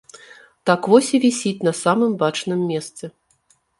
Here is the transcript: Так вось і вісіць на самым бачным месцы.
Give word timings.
Так 0.69 0.81
вось 0.93 1.11
і 1.17 1.21
вісіць 1.25 1.65
на 1.67 1.73
самым 1.83 2.17
бачным 2.25 2.67
месцы. 2.71 3.05